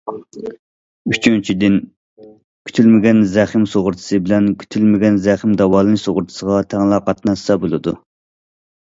ئۈچىنچىدىن، 1.09 1.75
كۈتۈلمىگەن 2.69 3.21
زەخىم 3.33 3.67
سۇغۇرتىسى 3.73 4.19
بىلەن 4.29 4.47
كۈتۈلمىگەن 4.63 5.21
زەخىم 5.27 5.53
داۋالىنىش 5.61 6.07
سۇغۇرتىسىغا 6.07 6.63
تەڭلا 6.73 7.01
قاتناشسا 7.11 7.59
بولىدۇ. 7.67 7.95